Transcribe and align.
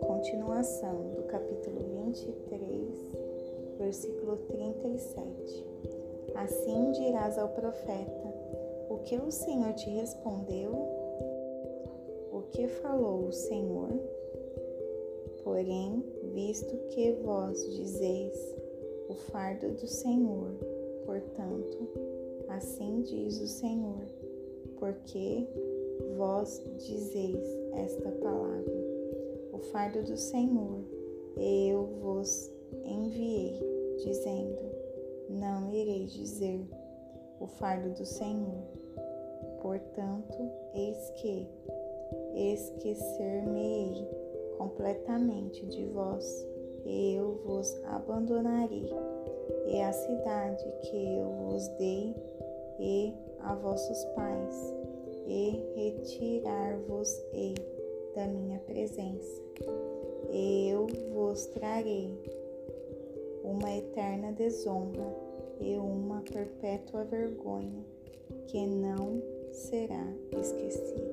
Continuação 0.00 1.12
do 1.14 1.22
capítulo 1.28 1.78
23, 2.06 2.88
versículo 3.78 4.36
37. 4.48 5.64
Assim 6.34 6.90
dirás 6.90 7.38
ao 7.38 7.50
profeta: 7.50 8.34
O 8.88 8.98
que 9.04 9.16
o 9.16 9.30
Senhor 9.30 9.72
te 9.74 9.88
respondeu? 9.90 10.72
O 12.32 12.42
que 12.50 12.66
falou 12.66 13.28
o 13.28 13.32
Senhor? 13.32 13.92
Porém, 15.44 16.04
visto 16.34 16.76
que 16.88 17.12
vós 17.22 17.64
dizeis 17.76 18.56
o 19.08 19.14
fardo 19.14 19.68
do 19.68 19.86
Senhor, 19.86 20.50
portanto, 21.06 21.88
assim 22.48 23.02
diz 23.02 23.40
o 23.40 23.46
Senhor, 23.46 24.02
porque 24.80 25.46
vós 26.16 26.60
dizeis 26.78 27.46
esta 27.74 28.10
palavra, 28.10 28.74
o 29.52 29.58
fardo 29.70 30.02
do 30.02 30.16
Senhor, 30.16 30.80
eu 31.36 31.86
vos 32.02 32.50
enviei, 32.84 33.60
dizendo: 34.02 34.58
Não 35.28 35.70
irei 35.70 36.06
dizer 36.06 36.60
o 37.38 37.46
fardo 37.46 37.90
do 37.90 38.04
Senhor. 38.04 38.64
Portanto, 39.60 40.36
eis 40.74 41.10
que 41.16 41.46
esquecer-me-ei 42.34 44.08
completamente 44.56 45.64
de 45.66 45.84
vós, 45.86 46.46
e 46.86 47.14
eu 47.14 47.40
vos 47.44 47.78
abandonarei, 47.84 48.90
e 49.66 49.80
a 49.82 49.92
cidade 49.92 50.64
que 50.82 51.16
eu 51.18 51.30
vos 51.44 51.68
dei, 51.78 52.16
e 52.78 53.14
a 53.42 53.54
vossos 53.54 54.04
pais, 54.16 54.74
e 55.26 55.60
retirar-vos-ei 55.76 57.54
da 58.14 58.26
minha 58.26 58.58
presença. 58.60 59.42
Eu 60.32 60.86
vos 61.12 61.46
trarei 61.46 62.18
uma 63.44 63.76
eterna 63.76 64.32
desonra 64.32 65.14
e 65.60 65.76
uma 65.76 66.22
perpétua 66.22 67.04
vergonha 67.04 67.84
que 68.46 68.66
não 68.66 69.22
será 69.52 70.06
esquecida. 70.32 71.09